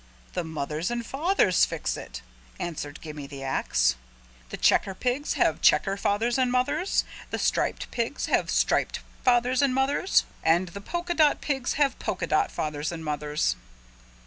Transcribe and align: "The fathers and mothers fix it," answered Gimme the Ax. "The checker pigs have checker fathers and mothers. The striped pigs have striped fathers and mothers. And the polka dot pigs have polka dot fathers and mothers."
"The 0.33 0.43
fathers 0.43 0.89
and 0.89 1.05
mothers 1.13 1.63
fix 1.63 1.95
it," 1.95 2.23
answered 2.59 3.01
Gimme 3.01 3.27
the 3.27 3.43
Ax. 3.43 3.97
"The 4.49 4.57
checker 4.57 4.95
pigs 4.95 5.33
have 5.33 5.61
checker 5.61 5.95
fathers 5.95 6.39
and 6.39 6.51
mothers. 6.51 7.03
The 7.29 7.37
striped 7.37 7.91
pigs 7.91 8.25
have 8.25 8.49
striped 8.49 9.01
fathers 9.23 9.61
and 9.61 9.75
mothers. 9.75 10.23
And 10.41 10.69
the 10.69 10.81
polka 10.81 11.13
dot 11.13 11.39
pigs 11.39 11.73
have 11.73 11.99
polka 11.99 12.25
dot 12.25 12.49
fathers 12.51 12.91
and 12.91 13.05
mothers." 13.05 13.55